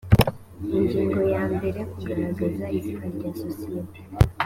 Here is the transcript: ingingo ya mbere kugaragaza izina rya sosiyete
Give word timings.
ingingo 0.77 1.19
ya 1.33 1.43
mbere 1.53 1.79
kugaragaza 1.91 2.63
izina 2.77 3.05
rya 3.15 3.29
sosiyete 3.41 3.99